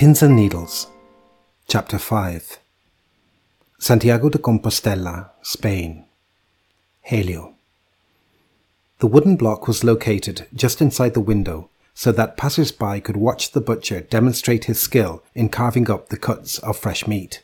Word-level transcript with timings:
Pins 0.00 0.22
and 0.22 0.34
Needles, 0.34 0.86
Chapter 1.68 1.98
5 1.98 2.58
Santiago 3.78 4.30
de 4.30 4.38
Compostela, 4.38 5.28
Spain. 5.42 6.06
Helio. 7.02 7.54
The 9.00 9.06
wooden 9.06 9.36
block 9.36 9.68
was 9.68 9.84
located 9.84 10.46
just 10.54 10.80
inside 10.80 11.12
the 11.12 11.20
window 11.20 11.68
so 11.92 12.12
that 12.12 12.38
passers 12.38 12.72
by 12.72 12.98
could 12.98 13.18
watch 13.18 13.52
the 13.52 13.60
butcher 13.60 14.00
demonstrate 14.00 14.64
his 14.64 14.80
skill 14.80 15.22
in 15.34 15.50
carving 15.50 15.90
up 15.90 16.08
the 16.08 16.16
cuts 16.16 16.58
of 16.60 16.78
fresh 16.78 17.06
meat. 17.06 17.42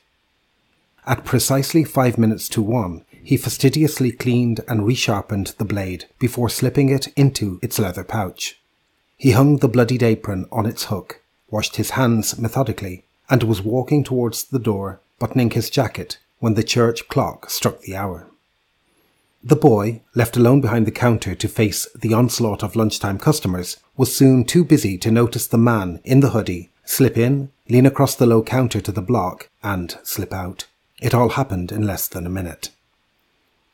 At 1.06 1.26
precisely 1.26 1.84
five 1.84 2.16
minutes 2.16 2.48
to 2.48 2.62
one, 2.62 3.04
he 3.22 3.36
fastidiously 3.36 4.12
cleaned 4.12 4.60
and 4.66 4.80
resharpened 4.80 5.54
the 5.58 5.66
blade 5.66 6.06
before 6.18 6.48
slipping 6.48 6.88
it 6.88 7.08
into 7.16 7.60
its 7.60 7.78
leather 7.78 8.02
pouch. 8.02 8.58
He 9.18 9.32
hung 9.32 9.58
the 9.58 9.68
bloodied 9.68 10.02
apron 10.02 10.46
on 10.50 10.64
its 10.64 10.84
hook, 10.84 11.20
washed 11.56 11.76
his 11.76 11.92
hands 11.92 12.38
methodically, 12.38 13.02
and 13.30 13.42
was 13.42 13.62
walking 13.62 14.04
towards 14.04 14.44
the 14.44 14.58
door, 14.58 15.00
buttoning 15.18 15.50
his 15.52 15.70
jacket, 15.70 16.18
when 16.38 16.52
the 16.52 16.70
church 16.74 17.08
clock 17.08 17.48
struck 17.48 17.80
the 17.80 17.96
hour. 17.96 18.26
The 19.42 19.56
boy, 19.56 20.02
left 20.14 20.36
alone 20.36 20.60
behind 20.60 20.86
the 20.86 21.00
counter 21.06 21.34
to 21.34 21.48
face 21.48 21.88
the 21.94 22.12
onslaught 22.12 22.62
of 22.62 22.76
lunchtime 22.76 23.18
customers, 23.18 23.78
was 23.96 24.14
soon 24.14 24.44
too 24.44 24.64
busy 24.64 24.98
to 24.98 25.10
notice 25.10 25.46
the 25.46 25.66
man 25.72 26.00
in 26.04 26.20
the 26.20 26.32
hoodie 26.34 26.68
slip 26.84 27.16
in, 27.16 27.50
lean 27.70 27.86
across 27.86 28.14
the 28.14 28.26
low 28.26 28.42
counter 28.42 28.82
to 28.82 28.92
the 28.92 29.08
block, 29.10 29.48
and 29.62 29.96
slip 30.02 30.34
out. 30.34 30.66
It 31.00 31.14
all 31.14 31.30
happened 31.30 31.72
in 31.72 31.86
less 31.86 32.06
than 32.06 32.26
a 32.26 32.36
minute. 32.38 32.68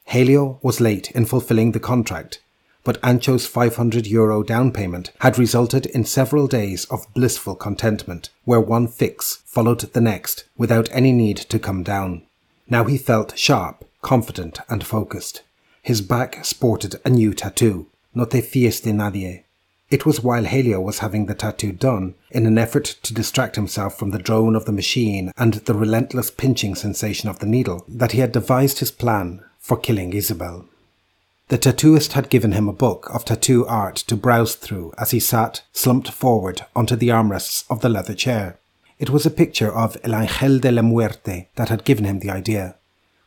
Helio 0.04 0.60
was 0.62 0.80
late 0.80 1.10
in 1.10 1.26
fulfilling 1.26 1.72
the 1.72 1.86
contract, 1.90 2.40
but 2.84 2.98
Ancho's 3.02 3.46
500 3.46 4.06
euro 4.06 4.42
down 4.42 4.72
payment 4.72 5.12
had 5.20 5.38
resulted 5.38 5.86
in 5.86 6.04
several 6.04 6.46
days 6.46 6.84
of 6.86 7.12
blissful 7.14 7.54
contentment, 7.54 8.30
where 8.44 8.60
one 8.60 8.88
fix 8.88 9.42
followed 9.46 9.80
the 9.80 10.00
next 10.00 10.44
without 10.56 10.88
any 10.92 11.12
need 11.12 11.36
to 11.36 11.58
come 11.58 11.82
down. 11.82 12.22
Now 12.68 12.84
he 12.84 12.98
felt 12.98 13.38
sharp, 13.38 13.84
confident, 14.00 14.60
and 14.68 14.84
focused. 14.84 15.42
His 15.82 16.00
back 16.00 16.44
sported 16.44 16.96
a 17.04 17.10
new 17.10 17.34
tattoo, 17.34 17.86
No 18.14 18.24
te 18.24 18.40
fíes 18.40 18.82
de 18.82 18.92
nadie. 18.92 19.44
It 19.90 20.06
was 20.06 20.22
while 20.22 20.44
Helio 20.44 20.80
was 20.80 21.00
having 21.00 21.26
the 21.26 21.34
tattoo 21.34 21.72
done, 21.72 22.14
in 22.30 22.46
an 22.46 22.56
effort 22.56 22.84
to 23.02 23.12
distract 23.12 23.56
himself 23.56 23.98
from 23.98 24.10
the 24.10 24.18
drone 24.18 24.56
of 24.56 24.64
the 24.64 24.72
machine 24.72 25.32
and 25.36 25.54
the 25.54 25.74
relentless 25.74 26.30
pinching 26.30 26.74
sensation 26.74 27.28
of 27.28 27.40
the 27.40 27.46
needle, 27.46 27.84
that 27.88 28.12
he 28.12 28.20
had 28.20 28.32
devised 28.32 28.78
his 28.78 28.90
plan 28.90 29.42
for 29.58 29.76
killing 29.76 30.12
Isabel. 30.14 30.66
The 31.48 31.58
tattooist 31.58 32.12
had 32.12 32.30
given 32.30 32.52
him 32.52 32.68
a 32.68 32.72
book 32.72 33.10
of 33.12 33.24
tattoo 33.24 33.66
art 33.66 33.96
to 33.96 34.16
browse 34.16 34.54
through 34.54 34.92
as 34.96 35.10
he 35.10 35.20
sat, 35.20 35.62
slumped 35.72 36.10
forward 36.10 36.62
onto 36.74 36.96
the 36.96 37.10
armrests 37.10 37.64
of 37.68 37.80
the 37.80 37.88
leather 37.88 38.14
chair. 38.14 38.58
It 38.98 39.10
was 39.10 39.26
a 39.26 39.30
picture 39.30 39.70
of 39.70 39.96
El 40.04 40.12
Ángel 40.12 40.60
de 40.60 40.70
la 40.70 40.82
Muerte 40.82 41.48
that 41.56 41.68
had 41.68 41.84
given 41.84 42.04
him 42.04 42.20
the 42.20 42.30
idea. 42.30 42.76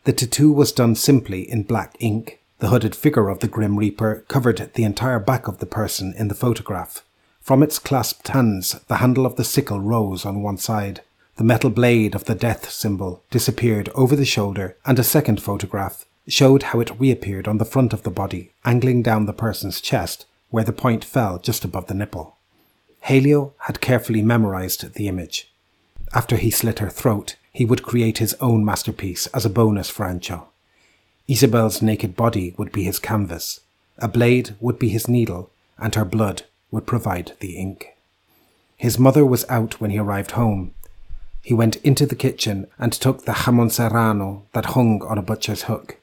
The 0.05 0.13
tattoo 0.13 0.51
was 0.51 0.71
done 0.71 0.95
simply 0.95 1.49
in 1.49 1.63
black 1.63 1.95
ink. 1.99 2.39
The 2.59 2.69
hooded 2.69 2.95
figure 2.95 3.27
of 3.27 3.39
the 3.39 3.47
Grim 3.47 3.77
Reaper 3.77 4.23
covered 4.27 4.71
the 4.73 4.83
entire 4.85 5.19
back 5.19 5.47
of 5.47 5.59
the 5.59 5.65
person 5.65 6.13
in 6.17 6.29
the 6.29 6.35
photograph. 6.35 7.03
From 7.41 7.61
its 7.61 7.77
clasped 7.77 8.29
hands, 8.29 8.79
the 8.87 8.97
handle 8.97 9.25
of 9.25 9.35
the 9.35 9.43
sickle 9.43 9.81
rose 9.81 10.25
on 10.25 10.41
one 10.41 10.57
side. 10.57 11.01
The 11.35 11.43
metal 11.43 11.69
blade 11.69 12.15
of 12.15 12.25
the 12.25 12.33
death 12.33 12.71
symbol 12.71 13.23
disappeared 13.29 13.89
over 13.93 14.15
the 14.15 14.25
shoulder, 14.25 14.77
and 14.85 14.97
a 14.97 15.03
second 15.03 15.43
photograph 15.43 16.05
showed 16.27 16.63
how 16.63 16.79
it 16.79 16.99
reappeared 16.99 17.47
on 17.47 17.57
the 17.57 17.65
front 17.65 17.93
of 17.93 18.03
the 18.03 18.09
body, 18.09 18.51
angling 18.63 19.03
down 19.03 19.25
the 19.25 19.33
person's 19.33 19.81
chest, 19.81 20.25
where 20.49 20.63
the 20.63 20.73
point 20.73 21.03
fell 21.03 21.37
just 21.37 21.63
above 21.63 21.87
the 21.87 21.93
nipple. 21.93 22.37
Helio 23.01 23.53
had 23.59 23.81
carefully 23.81 24.21
memorized 24.21 24.93
the 24.93 25.07
image. 25.07 25.51
After 26.13 26.37
he 26.37 26.49
slit 26.49 26.79
her 26.79 26.89
throat, 26.89 27.35
he 27.51 27.65
would 27.65 27.83
create 27.83 28.17
his 28.17 28.33
own 28.41 28.65
masterpiece 28.65 29.27
as 29.27 29.45
a 29.45 29.49
bonus 29.49 29.89
for 29.89 30.05
Ancho. 30.05 30.45
Isabel's 31.27 31.81
naked 31.81 32.15
body 32.15 32.53
would 32.57 32.71
be 32.71 32.83
his 32.83 32.99
canvas, 32.99 33.61
a 33.97 34.07
blade 34.07 34.55
would 34.59 34.77
be 34.77 34.89
his 34.89 35.07
needle, 35.07 35.51
and 35.77 35.95
her 35.95 36.05
blood 36.05 36.43
would 36.71 36.85
provide 36.85 37.33
the 37.39 37.57
ink. 37.57 37.95
His 38.77 38.99
mother 38.99 39.25
was 39.25 39.45
out 39.49 39.79
when 39.79 39.91
he 39.91 39.99
arrived 39.99 40.31
home. 40.31 40.73
He 41.41 41.53
went 41.53 41.77
into 41.77 42.05
the 42.05 42.15
kitchen 42.15 42.67
and 42.77 42.91
took 42.91 43.25
the 43.25 43.31
jamon 43.33 43.71
serrano 43.71 44.43
that 44.53 44.73
hung 44.73 45.01
on 45.03 45.17
a 45.17 45.21
butcher's 45.21 45.63
hook. 45.63 45.97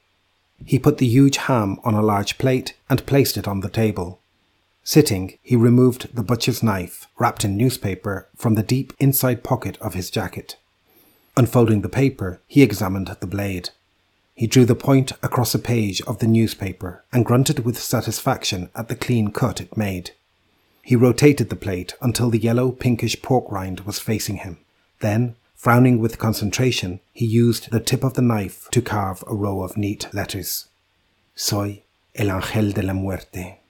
He 0.64 0.78
put 0.78 0.98
the 0.98 1.06
huge 1.06 1.36
ham 1.36 1.78
on 1.84 1.94
a 1.94 2.02
large 2.02 2.38
plate 2.38 2.74
and 2.88 3.06
placed 3.06 3.36
it 3.36 3.48
on 3.48 3.60
the 3.60 3.68
table. 3.68 4.20
Sitting, 4.84 5.38
he 5.42 5.54
removed 5.54 6.14
the 6.14 6.22
butcher's 6.22 6.62
knife, 6.62 7.06
wrapped 7.18 7.44
in 7.44 7.56
newspaper, 7.56 8.28
from 8.36 8.54
the 8.54 8.62
deep 8.62 8.92
inside 8.98 9.44
pocket 9.44 9.78
of 9.80 9.94
his 9.94 10.10
jacket. 10.10 10.56
Unfolding 11.36 11.82
the 11.82 11.88
paper, 11.88 12.40
he 12.46 12.62
examined 12.62 13.08
the 13.20 13.26
blade. 13.26 13.70
He 14.34 14.46
drew 14.46 14.64
the 14.64 14.74
point 14.74 15.12
across 15.22 15.54
a 15.54 15.58
page 15.58 16.02
of 16.02 16.18
the 16.18 16.26
newspaper 16.26 17.04
and 17.12 17.24
grunted 17.24 17.64
with 17.64 17.78
satisfaction 17.78 18.70
at 18.74 18.88
the 18.88 18.96
clean 18.96 19.30
cut 19.30 19.60
it 19.60 19.76
made. 19.76 20.12
He 20.82 20.96
rotated 20.96 21.48
the 21.48 21.56
plate 21.56 21.94
until 22.00 22.28
the 22.28 22.38
yellow 22.38 22.72
pinkish 22.72 23.22
pork 23.22 23.50
rind 23.50 23.80
was 23.80 23.98
facing 23.98 24.38
him. 24.38 24.58
Then, 25.00 25.36
Frowning 25.62 26.00
with 26.00 26.18
concentration, 26.18 26.98
he 27.12 27.24
used 27.24 27.70
the 27.70 27.78
tip 27.78 28.02
of 28.02 28.14
the 28.14 28.20
knife 28.20 28.68
to 28.72 28.82
carve 28.82 29.22
a 29.28 29.34
row 29.36 29.62
of 29.62 29.76
neat 29.76 30.12
letters. 30.12 30.66
Soy 31.36 31.84
el 32.16 32.26
ángel 32.26 32.74
de 32.74 32.82
la 32.82 32.92
muerte. 32.92 33.60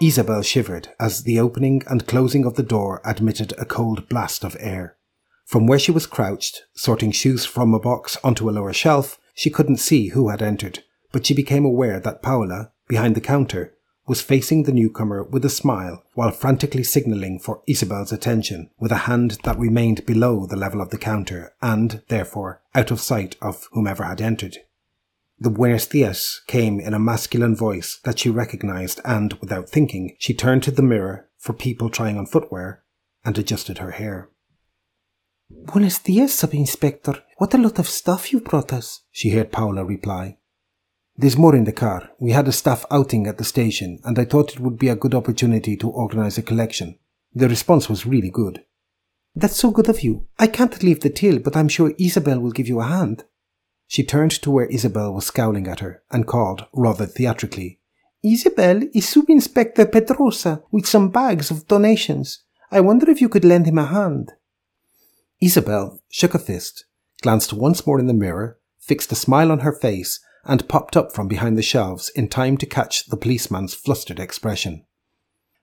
Isabel 0.00 0.42
shivered 0.42 0.90
as 1.00 1.24
the 1.24 1.40
opening 1.40 1.82
and 1.88 2.06
closing 2.06 2.44
of 2.44 2.54
the 2.54 2.62
door 2.62 3.00
admitted 3.04 3.54
a 3.58 3.64
cold 3.64 4.08
blast 4.08 4.44
of 4.44 4.56
air. 4.60 4.94
From 5.46 5.66
where 5.66 5.80
she 5.80 5.90
was 5.90 6.06
crouched, 6.06 6.62
sorting 6.76 7.10
shoes 7.10 7.44
from 7.44 7.74
a 7.74 7.80
box 7.80 8.16
onto 8.22 8.48
a 8.48 8.52
lower 8.52 8.72
shelf, 8.72 9.18
she 9.34 9.50
couldn't 9.50 9.78
see 9.78 10.10
who 10.10 10.28
had 10.28 10.42
entered, 10.42 10.84
but 11.10 11.26
she 11.26 11.34
became 11.34 11.64
aware 11.64 11.98
that 11.98 12.22
Paula, 12.22 12.70
behind 12.94 13.16
the 13.16 13.20
counter, 13.34 13.74
was 14.06 14.22
facing 14.22 14.62
the 14.62 14.72
newcomer 14.80 15.24
with 15.24 15.44
a 15.44 15.50
smile 15.50 16.04
while 16.14 16.30
frantically 16.30 16.84
signalling 16.84 17.40
for 17.40 17.60
Isabel's 17.66 18.12
attention 18.12 18.70
with 18.78 18.92
a 18.92 19.08
hand 19.08 19.38
that 19.42 19.58
remained 19.58 20.06
below 20.06 20.46
the 20.46 20.54
level 20.54 20.80
of 20.80 20.90
the 20.90 21.04
counter 21.10 21.52
and, 21.60 22.02
therefore, 22.06 22.62
out 22.72 22.92
of 22.92 23.00
sight 23.00 23.34
of 23.42 23.66
whomever 23.72 24.04
had 24.04 24.20
entered. 24.20 24.58
The 25.40 25.50
Buenos 25.50 25.88
dias 25.88 26.40
came 26.46 26.78
in 26.78 26.94
a 26.94 27.00
masculine 27.00 27.56
voice 27.56 27.98
that 28.04 28.20
she 28.20 28.30
recognized 28.30 29.00
and, 29.04 29.32
without 29.40 29.68
thinking, 29.68 30.14
she 30.20 30.34
turned 30.34 30.62
to 30.62 30.70
the 30.70 30.80
mirror 30.80 31.28
for 31.36 31.52
people 31.52 31.90
trying 31.90 32.16
on 32.16 32.26
footwear 32.26 32.84
and 33.24 33.36
adjusted 33.36 33.78
her 33.78 33.90
hair. 33.90 34.30
Buenos 35.50 35.98
dias, 35.98 36.32
Sub-Inspector. 36.32 37.20
What 37.38 37.54
a 37.54 37.58
lot 37.58 37.80
of 37.80 37.88
stuff 37.88 38.32
you 38.32 38.38
brought 38.38 38.72
us, 38.72 39.00
she 39.10 39.30
heard 39.30 39.50
Paula 39.50 39.84
reply. 39.84 40.38
There's 41.16 41.36
more 41.36 41.54
in 41.54 41.64
the 41.64 41.72
car. 41.72 42.10
We 42.18 42.32
had 42.32 42.48
a 42.48 42.52
staff 42.52 42.84
outing 42.90 43.26
at 43.26 43.38
the 43.38 43.44
station, 43.44 44.00
and 44.04 44.18
I 44.18 44.24
thought 44.24 44.52
it 44.52 44.60
would 44.60 44.78
be 44.78 44.88
a 44.88 44.96
good 44.96 45.14
opportunity 45.14 45.76
to 45.76 45.88
organize 45.88 46.38
a 46.38 46.42
collection. 46.42 46.98
The 47.34 47.48
response 47.48 47.88
was 47.88 48.06
really 48.06 48.30
good. 48.30 48.64
That's 49.36 49.56
so 49.56 49.70
good 49.70 49.88
of 49.88 50.02
you. 50.02 50.26
I 50.38 50.46
can't 50.46 50.82
leave 50.82 51.00
the 51.00 51.10
till, 51.10 51.38
but 51.38 51.56
I'm 51.56 51.68
sure 51.68 51.94
Isabel 51.98 52.40
will 52.40 52.52
give 52.52 52.68
you 52.68 52.80
a 52.80 52.84
hand. 52.84 53.24
She 53.86 54.02
turned 54.02 54.32
to 54.42 54.50
where 54.50 54.66
Isabel 54.66 55.12
was 55.12 55.26
scowling 55.26 55.68
at 55.68 55.80
her 55.80 56.02
and 56.10 56.26
called, 56.26 56.66
rather 56.72 57.06
theatrically, 57.06 57.80
Isabel 58.24 58.80
is 58.94 59.06
Sub-Inspector 59.06 59.84
Pedrosa 59.86 60.62
with 60.70 60.86
some 60.86 61.10
bags 61.10 61.50
of 61.50 61.68
donations. 61.68 62.42
I 62.70 62.80
wonder 62.80 63.10
if 63.10 63.20
you 63.20 63.28
could 63.28 63.44
lend 63.44 63.66
him 63.66 63.76
a 63.76 63.84
hand. 63.84 64.32
Isabel 65.42 66.00
shook 66.08 66.34
a 66.34 66.38
fist, 66.38 66.86
glanced 67.20 67.52
once 67.52 67.86
more 67.86 68.00
in 68.00 68.06
the 68.06 68.14
mirror, 68.14 68.58
fixed 68.78 69.12
a 69.12 69.14
smile 69.14 69.52
on 69.52 69.60
her 69.60 69.72
face, 69.72 70.20
and 70.46 70.68
popped 70.68 70.96
up 70.96 71.12
from 71.12 71.28
behind 71.28 71.56
the 71.56 71.62
shelves 71.62 72.10
in 72.10 72.28
time 72.28 72.56
to 72.58 72.66
catch 72.66 73.06
the 73.06 73.16
policeman's 73.16 73.74
flustered 73.74 74.20
expression. 74.20 74.84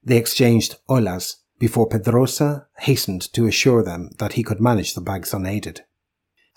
They 0.03 0.17
exchanged 0.17 0.77
holas 0.89 1.35
before 1.59 1.87
Pedrosa 1.87 2.67
hastened 2.79 3.31
to 3.33 3.45
assure 3.45 3.83
them 3.83 4.09
that 4.17 4.33
he 4.33 4.43
could 4.43 4.59
manage 4.59 4.93
the 4.93 5.01
bags 5.01 5.33
unaided. 5.33 5.81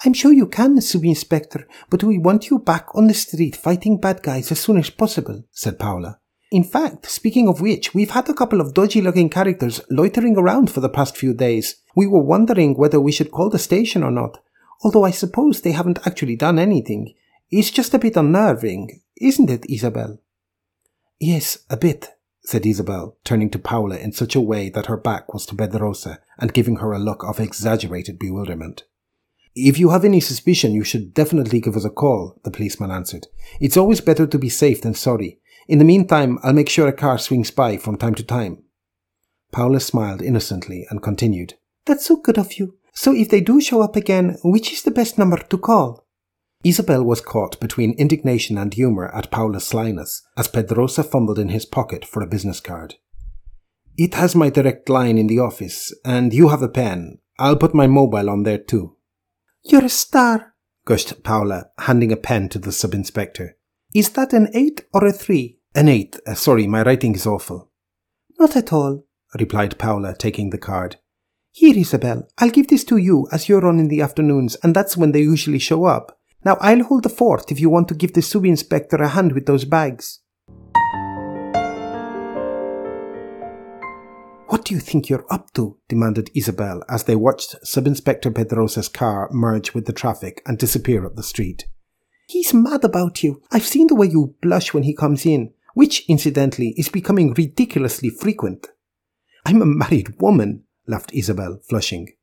I'm 0.04 0.14
sure 0.14 0.32
you 0.32 0.46
can, 0.46 0.80
Sub-Inspector, 0.80 1.68
but 1.90 2.02
we 2.02 2.18
want 2.18 2.50
you 2.50 2.58
back 2.58 2.88
on 2.94 3.06
the 3.06 3.14
street 3.14 3.54
fighting 3.54 4.00
bad 4.00 4.22
guys 4.22 4.50
as 4.50 4.60
soon 4.60 4.78
as 4.78 4.90
possible, 4.90 5.44
said 5.50 5.78
Paula. 5.78 6.18
In 6.50 6.64
fact, 6.64 7.06
speaking 7.06 7.48
of 7.48 7.60
which, 7.60 7.94
we've 7.94 8.10
had 8.10 8.28
a 8.28 8.34
couple 8.34 8.60
of 8.60 8.74
dodgy 8.74 9.00
looking 9.00 9.28
characters 9.28 9.80
loitering 9.90 10.36
around 10.36 10.70
for 10.70 10.80
the 10.80 10.88
past 10.88 11.16
few 11.16 11.34
days. 11.34 11.76
We 11.96 12.06
were 12.06 12.22
wondering 12.22 12.74
whether 12.76 13.00
we 13.00 13.12
should 13.12 13.30
call 13.30 13.50
the 13.50 13.58
station 13.58 14.02
or 14.02 14.10
not, 14.10 14.38
although 14.82 15.04
I 15.04 15.10
suppose 15.10 15.60
they 15.60 15.72
haven't 15.72 16.06
actually 16.06 16.36
done 16.36 16.58
anything. 16.58 17.14
It's 17.50 17.70
just 17.70 17.94
a 17.94 17.98
bit 17.98 18.16
unnerving, 18.16 19.00
isn't 19.20 19.50
it, 19.50 19.66
Isabel? 19.68 20.18
Yes, 21.20 21.58
a 21.70 21.76
bit, 21.76 22.10
said 22.44 22.66
Isabel, 22.66 23.16
turning 23.24 23.50
to 23.50 23.58
Paula 23.58 23.96
in 23.96 24.12
such 24.12 24.34
a 24.34 24.40
way 24.40 24.68
that 24.70 24.86
her 24.86 24.96
back 24.96 25.32
was 25.32 25.46
to 25.46 25.54
Pedrosa 25.54 26.18
and 26.38 26.52
giving 26.52 26.76
her 26.76 26.92
a 26.92 26.98
look 26.98 27.24
of 27.24 27.40
exaggerated 27.40 28.18
bewilderment. 28.18 28.84
If 29.54 29.78
you 29.78 29.90
have 29.90 30.04
any 30.04 30.20
suspicion, 30.20 30.72
you 30.72 30.82
should 30.82 31.14
definitely 31.14 31.60
give 31.60 31.76
us 31.76 31.84
a 31.84 31.90
call, 31.90 32.40
the 32.42 32.50
policeman 32.50 32.90
answered. 32.90 33.28
It's 33.60 33.76
always 33.76 34.00
better 34.00 34.26
to 34.26 34.38
be 34.38 34.48
safe 34.48 34.82
than 34.82 34.94
sorry. 34.94 35.38
In 35.68 35.78
the 35.78 35.84
meantime, 35.84 36.38
I'll 36.42 36.52
make 36.52 36.68
sure 36.68 36.88
a 36.88 36.92
car 36.92 37.18
swings 37.18 37.50
by 37.50 37.76
from 37.76 37.96
time 37.96 38.16
to 38.16 38.24
time. 38.24 38.64
Paula 39.52 39.78
smiled 39.78 40.20
innocently 40.20 40.86
and 40.90 41.02
continued. 41.02 41.54
That's 41.86 42.06
so 42.06 42.16
good 42.16 42.38
of 42.38 42.54
you. 42.54 42.78
So 42.92 43.14
if 43.14 43.28
they 43.28 43.40
do 43.40 43.60
show 43.60 43.80
up 43.80 43.94
again, 43.94 44.36
which 44.42 44.72
is 44.72 44.82
the 44.82 44.90
best 44.90 45.18
number 45.18 45.38
to 45.38 45.58
call? 45.58 46.03
Isabel 46.64 47.04
was 47.04 47.20
caught 47.20 47.60
between 47.60 47.92
indignation 47.98 48.56
and 48.56 48.72
humour 48.72 49.14
at 49.14 49.30
Paula's 49.30 49.66
slyness 49.66 50.22
as 50.36 50.48
Pedrosa 50.48 51.04
fumbled 51.04 51.38
in 51.38 51.50
his 51.50 51.66
pocket 51.66 52.06
for 52.06 52.22
a 52.22 52.26
business 52.26 52.58
card. 52.58 52.94
It 53.96 54.14
has 54.14 54.34
my 54.34 54.48
direct 54.48 54.88
line 54.88 55.18
in 55.18 55.26
the 55.26 55.38
office, 55.38 55.94
and 56.04 56.32
you 56.32 56.48
have 56.48 56.62
a 56.62 56.68
pen. 56.68 57.18
I'll 57.38 57.56
put 57.56 57.74
my 57.74 57.86
mobile 57.86 58.30
on 58.30 58.44
there 58.44 58.58
too. 58.58 58.96
You're 59.62 59.84
a 59.84 59.90
star, 59.90 60.54
gushed 60.84 61.22
Paula, 61.22 61.66
handing 61.78 62.12
a 62.12 62.16
pen 62.16 62.48
to 62.50 62.58
the 62.58 62.72
sub-inspector. 62.72 63.56
Is 63.94 64.10
that 64.10 64.32
an 64.32 64.48
eight 64.54 64.86
or 64.92 65.06
a 65.06 65.12
three? 65.12 65.60
An 65.74 65.88
eight. 65.88 66.18
Uh, 66.26 66.34
sorry, 66.34 66.66
my 66.66 66.82
writing 66.82 67.14
is 67.14 67.26
awful. 67.26 67.70
Not 68.38 68.56
at 68.56 68.72
all, 68.72 69.04
replied 69.38 69.78
Paula, 69.78 70.14
taking 70.16 70.50
the 70.50 70.58
card. 70.58 70.96
Here, 71.52 71.76
Isabel, 71.76 72.26
I'll 72.38 72.50
give 72.50 72.68
this 72.68 72.84
to 72.84 72.96
you 72.96 73.28
as 73.30 73.48
you're 73.48 73.66
on 73.66 73.78
in 73.78 73.88
the 73.88 74.00
afternoons, 74.00 74.56
and 74.56 74.74
that's 74.74 74.96
when 74.96 75.12
they 75.12 75.20
usually 75.20 75.60
show 75.60 75.84
up. 75.84 76.18
Now 76.44 76.58
I'll 76.60 76.84
hold 76.84 77.04
the 77.04 77.08
fort 77.08 77.50
if 77.50 77.58
you 77.58 77.70
want 77.70 77.88
to 77.88 77.94
give 77.94 78.12
the 78.12 78.20
sub-inspector 78.20 78.96
a 78.96 79.08
hand 79.08 79.32
with 79.32 79.46
those 79.46 79.64
bags. 79.64 80.20
What 84.48 84.66
do 84.66 84.74
you 84.74 84.80
think 84.80 85.08
you're 85.08 85.26
up 85.30 85.52
to? 85.54 85.78
demanded 85.88 86.30
Isabel 86.34 86.82
as 86.88 87.04
they 87.04 87.16
watched 87.16 87.56
Sub-Inspector 87.66 88.30
Pedrosa's 88.30 88.88
car 88.88 89.28
merge 89.32 89.74
with 89.74 89.86
the 89.86 89.92
traffic 89.92 90.42
and 90.46 90.58
disappear 90.58 91.06
up 91.06 91.16
the 91.16 91.22
street. 91.22 91.66
He's 92.28 92.54
mad 92.54 92.84
about 92.84 93.22
you. 93.22 93.42
I've 93.50 93.66
seen 93.66 93.86
the 93.86 93.94
way 93.94 94.06
you 94.06 94.36
blush 94.42 94.72
when 94.72 94.84
he 94.84 94.94
comes 94.94 95.26
in, 95.26 95.52
which, 95.74 96.04
incidentally, 96.08 96.74
is 96.76 96.88
becoming 96.88 97.34
ridiculously 97.34 98.10
frequent. 98.10 98.68
I'm 99.44 99.60
a 99.60 99.66
married 99.66 100.20
woman, 100.20 100.64
laughed 100.86 101.12
Isabel, 101.12 101.60
flushing. 101.68 102.14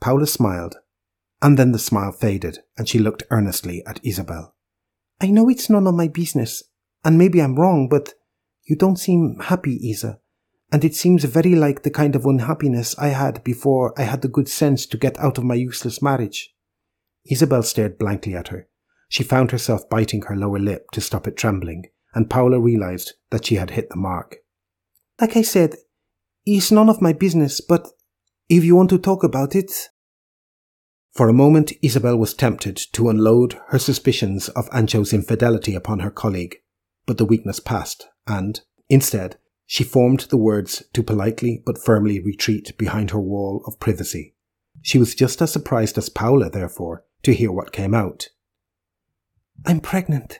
Paula 0.00 0.26
smiled, 0.26 0.76
and 1.42 1.58
then 1.58 1.72
the 1.72 1.78
smile 1.78 2.12
faded, 2.12 2.58
and 2.76 2.88
she 2.88 2.98
looked 2.98 3.22
earnestly 3.30 3.82
at 3.86 4.04
Isabel. 4.04 4.54
I 5.20 5.30
know 5.30 5.48
it's 5.48 5.70
none 5.70 5.86
of 5.86 5.94
my 5.94 6.08
business, 6.08 6.62
and 7.04 7.18
maybe 7.18 7.40
I'm 7.40 7.56
wrong, 7.56 7.88
but 7.88 8.14
you 8.64 8.76
don't 8.76 8.98
seem 8.98 9.38
happy, 9.40 9.76
Isa 9.88 10.20
and 10.70 10.84
it 10.84 10.94
seems 10.94 11.24
very 11.24 11.54
like 11.54 11.82
the 11.82 11.90
kind 11.90 12.14
of 12.14 12.26
unhappiness 12.26 12.98
I 12.98 13.08
had 13.08 13.42
before 13.42 13.98
I 13.98 14.02
had 14.02 14.22
the 14.22 14.28
good 14.28 14.48
sense 14.48 14.84
to 14.86 14.98
get 14.98 15.18
out 15.18 15.38
of 15.38 15.44
my 15.44 15.54
useless 15.54 16.02
marriage. 16.02 16.54
Isabel 17.24 17.62
stared 17.62 17.98
blankly 17.98 18.34
at 18.34 18.48
her. 18.48 18.68
She 19.08 19.22
found 19.22 19.50
herself 19.50 19.88
biting 19.88 20.22
her 20.22 20.36
lower 20.36 20.58
lip 20.58 20.90
to 20.92 21.00
stop 21.00 21.26
it 21.26 21.36
trembling, 21.36 21.84
and 22.14 22.28
Paula 22.28 22.60
realized 22.60 23.14
that 23.30 23.46
she 23.46 23.54
had 23.54 23.70
hit 23.70 23.88
the 23.88 23.96
mark. 23.96 24.36
Like 25.20 25.36
I 25.36 25.42
said, 25.42 25.76
it's 26.44 26.70
none 26.70 26.90
of 26.90 27.00
my 27.00 27.12
business, 27.12 27.60
but 27.60 27.88
if 28.48 28.64
you 28.64 28.76
want 28.76 28.90
to 28.90 28.98
talk 28.98 29.24
about 29.24 29.54
it. 29.54 29.88
For 31.18 31.28
a 31.28 31.32
moment, 31.32 31.72
Isabel 31.82 32.16
was 32.16 32.32
tempted 32.32 32.76
to 32.92 33.08
unload 33.08 33.58
her 33.70 33.78
suspicions 33.80 34.48
of 34.50 34.68
Ancho's 34.72 35.12
infidelity 35.12 35.74
upon 35.74 35.98
her 35.98 36.12
colleague, 36.12 36.58
but 37.06 37.18
the 37.18 37.24
weakness 37.24 37.58
passed, 37.58 38.06
and, 38.28 38.60
instead, 38.88 39.36
she 39.66 39.82
formed 39.82 40.20
the 40.30 40.36
words 40.36 40.84
to 40.92 41.02
politely 41.02 41.60
but 41.66 41.76
firmly 41.76 42.20
retreat 42.20 42.78
behind 42.78 43.10
her 43.10 43.18
wall 43.18 43.64
of 43.66 43.80
privacy. 43.80 44.36
She 44.80 44.96
was 44.96 45.16
just 45.16 45.42
as 45.42 45.52
surprised 45.52 45.98
as 45.98 46.08
Paula, 46.08 46.50
therefore, 46.50 47.04
to 47.24 47.34
hear 47.34 47.50
what 47.50 47.72
came 47.72 47.94
out. 47.94 48.28
I'm 49.66 49.80
pregnant, 49.80 50.38